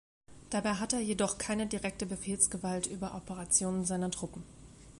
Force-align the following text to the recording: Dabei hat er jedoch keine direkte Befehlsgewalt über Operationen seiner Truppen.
Dabei 0.49 0.71
hat 0.77 0.93
er 0.93 0.99
jedoch 0.99 1.37
keine 1.37 1.67
direkte 1.67 2.07
Befehlsgewalt 2.07 2.87
über 2.87 3.13
Operationen 3.13 3.85
seiner 3.85 4.09
Truppen. 4.09 4.43